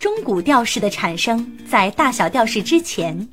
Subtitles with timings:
[0.00, 3.28] 中古调式的产生在大小调式之前，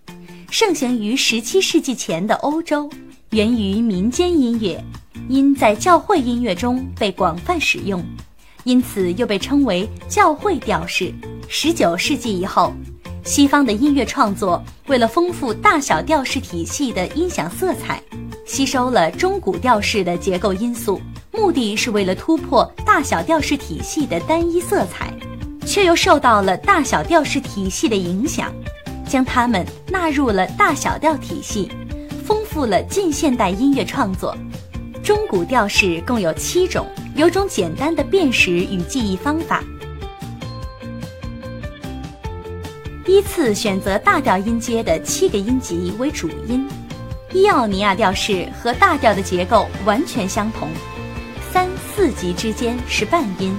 [0.51, 2.90] 盛行于十七世纪前的欧洲，
[3.29, 4.83] 源于民间音乐，
[5.30, 8.04] 因在教会音乐中被广泛使用，
[8.66, 11.14] 因此又被称为教会调式。
[11.48, 12.73] 十九世纪以后，
[13.23, 18.04] 西方的音乐创作为了丰富大小调式体系的音响色彩，
[18.45, 20.99] 吸收了中古调式的结构因素，
[21.31, 25.13] 目的是为了突破大小调式体系的单一色彩。
[25.78, 28.52] 却又受到了大小调式体系的影响，
[29.08, 31.72] 将它们纳入了大小调体系，
[32.26, 34.35] 丰富了近现代音乐创作。
[35.04, 39.63] 中古调式共有七种，有种简单的辨识与记忆方法。
[43.05, 46.68] 依次选择大调音阶的七个音级为主音。
[47.34, 50.70] 伊奥尼亚调式和大调的结构完全相同，
[51.52, 53.55] 三四级之间是半音。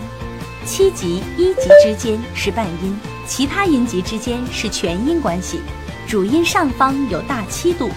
[0.65, 5.61] 七级一级之间是半音，其他音级之间是全音关系。
[6.07, 7.91] 主音上方有大七度，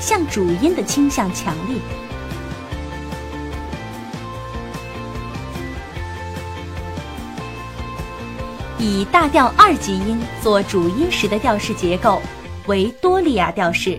[0.00, 1.76] 向主音的倾向强烈。
[8.78, 12.20] 以大调二级音做主音时的调式结构
[12.66, 13.98] 为多利亚调式，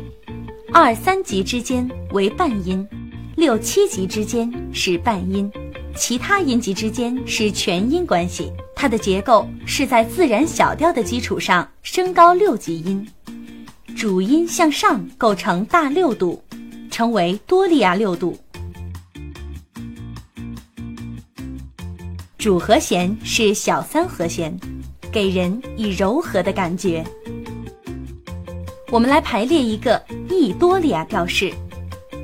[0.71, 2.88] 二三级之间为半音，
[3.35, 5.51] 六七级之间是半音。
[5.95, 13.07] 其他音级之间是全音关系，它的结构是在自然小调的基础上升高六级音，
[13.95, 16.43] 主音向上构成大六度，
[16.91, 18.38] 称为多利亚六度。
[22.38, 24.55] 主和弦是小三和弦，
[25.11, 27.03] 给人以柔和的感觉。
[28.91, 31.51] 我们来排列一个 E 多利亚调式，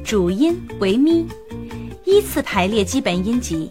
[0.03, 1.25] 主音为咪。
[2.05, 3.69] 依次排列基本音级，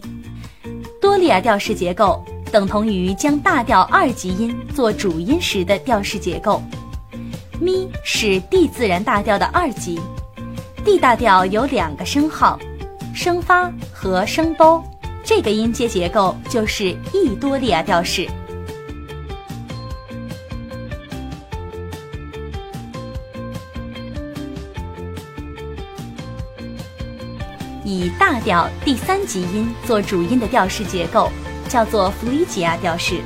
[1.01, 6.61] 多利亚调式结构等同于将大调二级音做主音时的调式结构。
[7.59, 9.99] 咪是 D 自然大调的二级
[10.83, 12.57] ，D 大调有两个升号，
[13.13, 14.83] 升发和升哆，
[15.23, 18.27] 这个音阶结构就是 E 多利亚调式。
[28.01, 31.31] 以大调第三级音做主音的调式结构，
[31.69, 33.21] 叫做弗里吉亚调式。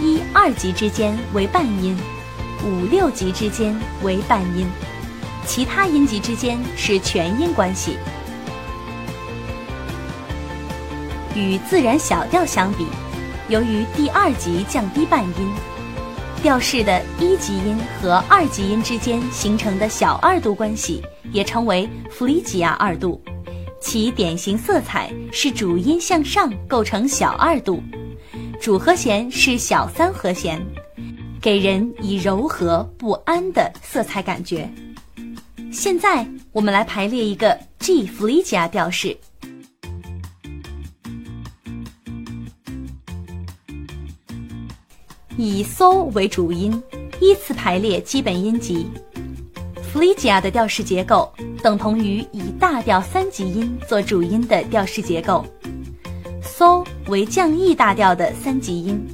[0.00, 1.94] 一二级之间为半音，
[2.64, 4.66] 五六级之间为半音，
[5.44, 7.98] 其他音级之间是全音关系。
[11.34, 12.86] 与自然小调相比，
[13.48, 15.52] 由于第二级降低半音，
[16.42, 23.20] 调式的一级音和二级音之间形成的小二度关系，也称为弗里吉亚二度。
[23.80, 27.82] 其典型色彩是主音向上构成小二度，
[28.60, 30.60] 主和弦是小三和弦，
[31.40, 34.68] 给人以柔和不安的色彩感觉。
[35.72, 39.16] 现在我们来排列一个 G 弗里吉亚调式，
[45.36, 46.82] 以嗦为主音，
[47.20, 48.86] 依次排列基本音级。
[49.82, 51.32] 弗里吉亚的调式结构
[51.62, 55.44] 等同于以大调三级音做主音的调式结构
[56.42, 59.04] ，，so 为降 E 大调的三级音，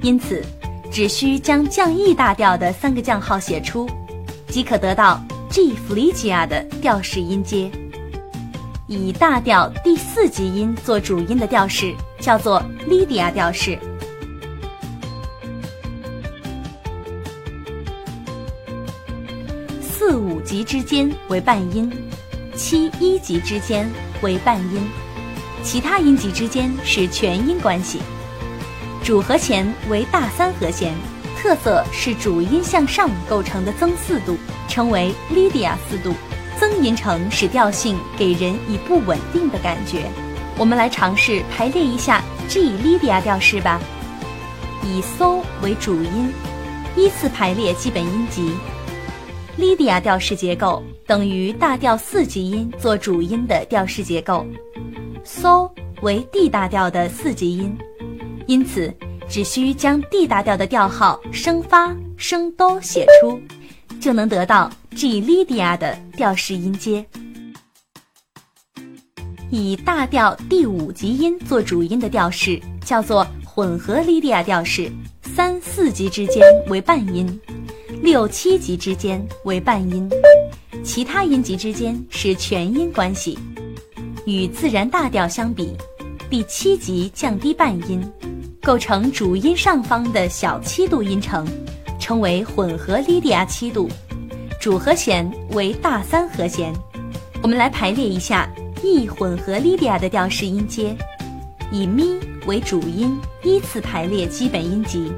[0.00, 0.42] 因此
[0.90, 3.88] 只需将降 E 大调的三个降号写出，
[4.48, 7.70] 即可得到 G 弗里吉亚的调式音阶。
[8.86, 13.78] 以大调第四级音做主音的调式叫做莉迪亚调式。
[20.68, 21.90] 之间为半音，
[22.54, 23.90] 七一级之间
[24.20, 24.86] 为半音，
[25.62, 28.02] 其他音级之间是全音关系。
[29.02, 30.92] 主和弦为大三和弦，
[31.38, 34.36] 特色是主音向上构成的增四度，
[34.68, 36.12] 称为 Lydia 四度。
[36.60, 40.04] 增音程使调性给人以不稳定的感觉。
[40.58, 43.80] 我们来尝试排列一下 G 莉迪亚调式吧。
[44.82, 46.30] 以嗦为主音，
[46.94, 48.52] 依次排列基本音级。
[49.58, 54.46] 莉迪亚调式结构等于大调四级音做主音的调式结构，
[55.24, 55.68] 嗦
[56.00, 57.76] 为 D 大调的四级音，
[58.46, 58.94] 因此
[59.28, 63.40] 只需将 D 大调的调号升发、升哆写出，
[64.00, 67.04] 就能得到 G 莉迪亚的调式音阶。
[69.50, 74.88] 以大调第五级音做主音的调式叫做混合莉迪亚调式，
[75.22, 77.40] 三四级之间为半音。
[78.02, 80.08] 六七级之间为半音，
[80.84, 83.38] 其他音级之间是全音关系。
[84.24, 85.76] 与自然大调相比，
[86.30, 88.00] 第七级降低半音，
[88.62, 91.46] 构成主音上方的小七度音程，
[91.98, 93.88] 称为混合莉迪亚七度。
[94.60, 96.72] 主和弦为大三和弦。
[97.42, 98.48] 我们来排列一下
[98.82, 100.96] E 混合莉迪亚的调式音阶，
[101.70, 105.12] 以咪为主音，依次排列基本音级。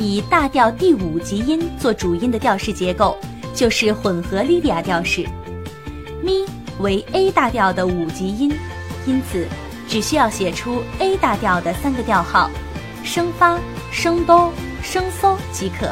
[0.00, 3.18] 以大调第五级音做主音的调式结构，
[3.54, 5.26] 就是混合莉迪亚调式。
[6.22, 6.42] 咪
[6.78, 8.50] 为 A 大调的五级音，
[9.04, 9.46] 因此
[9.86, 12.50] 只需要写出 A 大调的三个调号：
[13.04, 13.58] 升发、
[13.92, 14.50] 升哆、
[14.82, 15.86] 升嗦即可。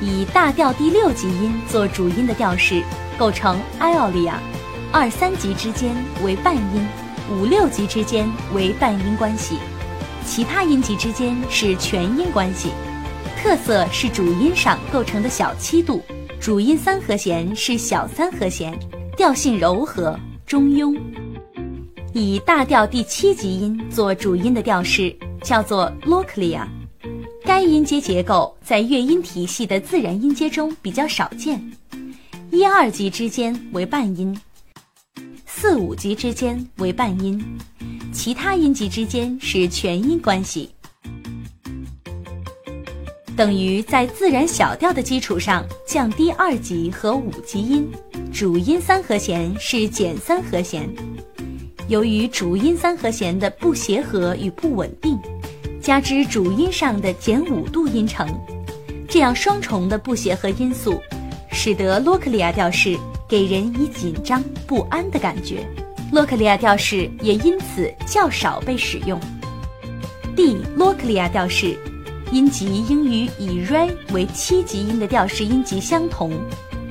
[0.00, 2.82] 以大调第六级音做主音的调式，
[3.18, 4.40] 构成艾奥利亚，
[4.90, 6.88] 二三级之间为半音，
[7.30, 9.58] 五六级之间为半音关系，
[10.26, 12.70] 其他音级之间是全音关系。
[13.36, 16.02] 特色是主音上构成的小七度。
[16.40, 18.78] 主音三和弦是小三和弦，
[19.16, 20.94] 调性柔和中庸。
[22.12, 26.66] 以大调第七级音做主音的调式叫做 Loclia，
[27.44, 31.62] 该音阶结构在乐音体系的自然音阶中比较少见。
[32.50, 34.38] 一二级之间为半音，
[35.46, 37.42] 四五级之间为半音，
[38.14, 40.70] 其他音级之间是全音关系。
[43.36, 47.90] 等于在自然小调的基础上降低二级和五级音，
[48.32, 50.88] 主音三和弦是减三和弦。
[51.88, 55.18] 由于主音三和弦的不协和与不稳定，
[55.82, 58.26] 加之主音上的减五度音程，
[59.08, 60.98] 这样双重的不协和因素，
[61.50, 62.96] 使得洛克里亚调式
[63.28, 65.66] 给人以紧张不安的感觉。
[66.12, 69.20] 洛克利亚调式也因此较少被使用。
[70.36, 71.78] D 洛克利亚调式。
[72.32, 76.32] 音级应与以 re 为七级音的调式音级相同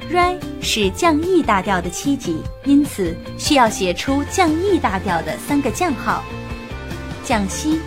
[0.10, 6.24] ，re 是降 E 大调的七级，因此需要写出降 E 大调的三个降号：
[7.26, 7.82] 降西、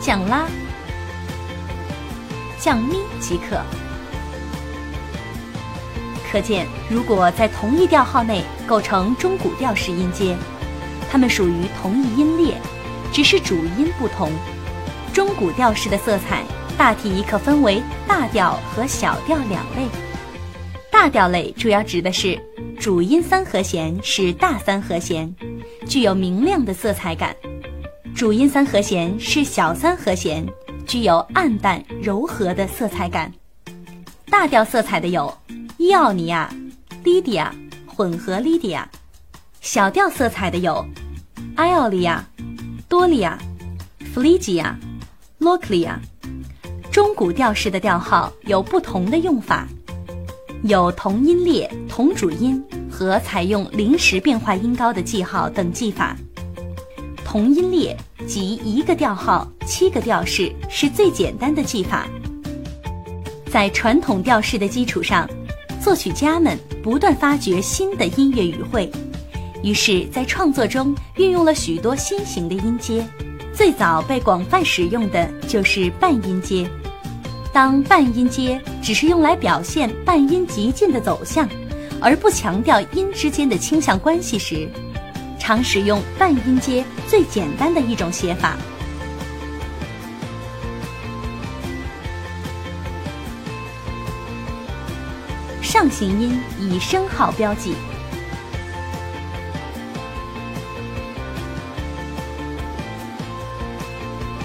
[0.00, 0.46] 降拉、
[2.58, 3.60] 降咪即可。
[6.36, 10.36] 可见，如果在同一调号内构成中古调式音阶，
[11.10, 12.54] 它们属于同一音列，
[13.10, 14.30] 只是主音不同。
[15.14, 16.44] 中古调式的色彩
[16.76, 19.88] 大体可分为大调和小调两类。
[20.90, 22.38] 大调类主要指的是
[22.78, 25.34] 主音三和弦是大三和弦，
[25.88, 27.30] 具有明亮的色彩感；
[28.14, 30.46] 主音三和弦是小三和弦，
[30.86, 33.32] 具有暗淡柔和的色彩感。
[34.30, 35.32] 大调色彩的有
[35.86, 36.52] 伊奥尼亚、
[37.04, 37.54] 莉迪亚、
[37.86, 38.82] 混合莉迪亚；
[39.60, 40.84] 小调色彩的有
[41.54, 42.26] 埃奥利亚、
[42.88, 43.38] 多利亚、
[44.12, 44.76] 弗利吉亚。
[45.38, 45.94] Loclia，
[46.90, 49.68] 中古调式的调号有不同的用法，
[50.64, 52.60] 有同音列、同主音
[52.90, 56.16] 和采用临时变化音高的记号等记法。
[57.24, 57.96] 同音列
[58.26, 62.08] 即一个调号七个调式是最简单的记法。
[63.48, 65.30] 在传统调式的基础上，
[65.86, 68.90] 作曲家们不断发掘新的音乐语汇，
[69.62, 73.06] 于是，在创作中运用了许多新型的音阶。
[73.54, 76.68] 最早被广泛使用的就是半音阶。
[77.52, 81.48] 当半音阶只是用来表现半音极进的走向，
[82.00, 84.68] 而不强调音之间的倾向关系时，
[85.38, 88.56] 常使用半音阶最简单的一种写法。
[95.78, 97.74] 上行音以升号标记。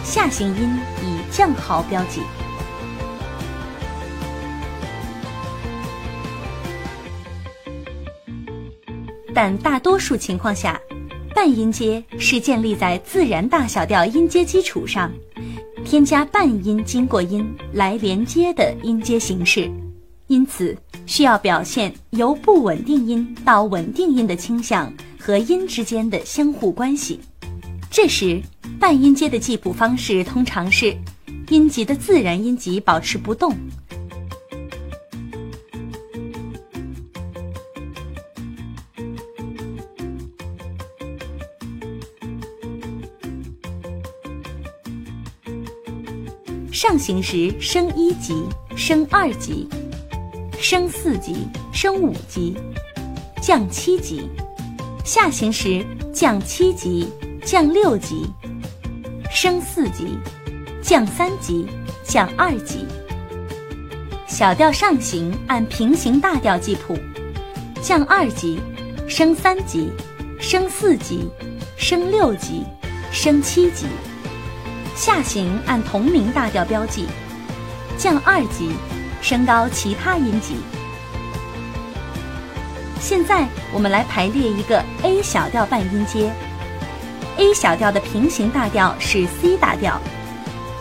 [0.04, 2.20] 下行音以降号标记，
[9.34, 10.78] 但大多数情况下，
[11.34, 15.10] 半音阶是建立在自然大小调音阶基础上，
[15.86, 19.72] 添加半音经过音来连接的音阶形式，
[20.28, 20.78] 因此
[21.12, 27.20] 需要表现由不稳定音到稳定音的倾向和音之间的相互关系。
[27.91, 28.41] 这时。
[28.82, 30.91] 半音阶的记谱方式通常是
[31.50, 33.56] 音级的自然音级保持不动。
[46.72, 48.44] 上行时升一级、
[48.75, 49.68] 升二级、
[50.62, 52.56] 升四级、升五级、
[53.41, 54.30] 降七级；
[55.03, 57.10] 下行时降七级、
[57.44, 58.27] 降六级。
[59.32, 60.15] 升四级，
[60.84, 61.65] 降三级，
[62.03, 62.86] 降二级。
[64.27, 66.96] 小调上行按平行大调记谱，
[67.82, 68.62] 降二级，
[69.10, 69.89] 升三级，
[70.39, 71.27] 升四级，
[71.75, 72.63] 升六级，
[73.12, 73.88] 升七级；
[74.96, 77.08] 下行按同名大调标记，
[77.98, 78.70] 降二级，
[79.22, 80.58] 升高其他音级。
[83.00, 86.32] 现在我们来排列一个 A 小调半音阶。
[87.38, 90.00] A 小调的平行大调是 C 大调，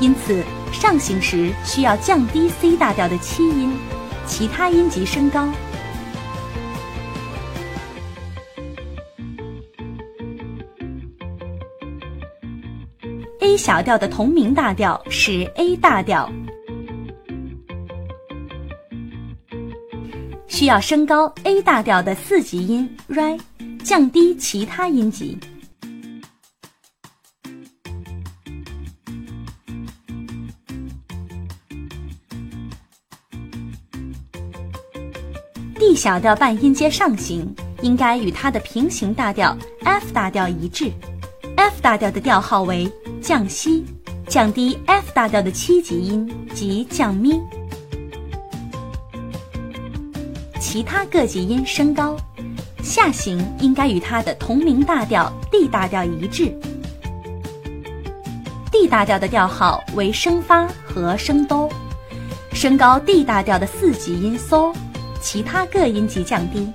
[0.00, 0.42] 因此
[0.72, 3.74] 上行时需要降低 C 大调的七音，
[4.26, 5.48] 其他音级升高。
[13.40, 16.30] A 小调的同名大调是 A 大调，
[20.60, 23.40] 需要升高 A 大调的四级音 Re，
[23.82, 25.38] 降低其他音级。
[35.78, 40.92] D 小调半音阶上行，应该与它的平行大调 F 大调一致。
[41.56, 42.86] F 大调的调号为
[43.22, 43.82] 降西，
[44.26, 47.40] 降低 F 大调的七级音即降咪。
[50.72, 52.16] 其他各级音升高，
[52.80, 56.56] 下行应该与它的同名大调 D 大调一致。
[58.70, 61.68] D 大调的调号为升发和升哆，
[62.52, 64.72] 升高 D 大调的四级音嗦。
[65.20, 66.72] 其他各音级降低。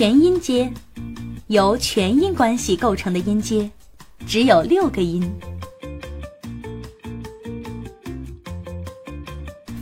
[0.00, 0.72] 全音阶，
[1.48, 3.70] 由全音关系构成的音阶，
[4.26, 5.30] 只有六个音。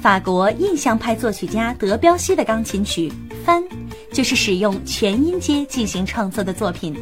[0.03, 3.09] 法国印象派作曲家德彪西的钢琴曲
[3.45, 3.63] 《帆》，
[4.13, 6.97] 就是使用全音阶进行创作的作品。